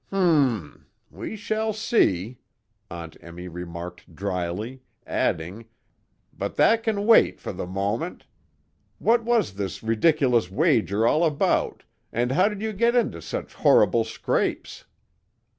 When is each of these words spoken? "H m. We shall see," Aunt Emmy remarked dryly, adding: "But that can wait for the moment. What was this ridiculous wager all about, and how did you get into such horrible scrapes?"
"H 0.07 0.13
m. 0.15 0.87
We 1.11 1.35
shall 1.35 1.73
see," 1.73 2.39
Aunt 2.89 3.17
Emmy 3.21 3.47
remarked 3.47 4.15
dryly, 4.15 4.81
adding: 5.05 5.65
"But 6.35 6.55
that 6.55 6.81
can 6.81 7.05
wait 7.05 7.39
for 7.39 7.53
the 7.53 7.67
moment. 7.67 8.25
What 8.97 9.23
was 9.23 9.53
this 9.53 9.83
ridiculous 9.83 10.49
wager 10.49 11.05
all 11.05 11.23
about, 11.23 11.83
and 12.11 12.31
how 12.31 12.49
did 12.49 12.63
you 12.63 12.73
get 12.73 12.95
into 12.95 13.21
such 13.21 13.53
horrible 13.53 14.03
scrapes?" 14.03 14.85